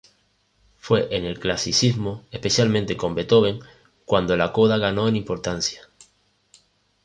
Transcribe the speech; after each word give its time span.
Fue 0.79 1.15
en 1.15 1.25
el 1.25 1.39
Clasicismo, 1.39 2.23
especialmente 2.31 2.97
con 2.97 3.13
Beethoven, 3.13 3.59
cuando 4.03 4.35
la 4.35 4.51
coda 4.51 4.79
ganó 4.79 5.07
en 5.07 5.15
importancia. 5.15 5.83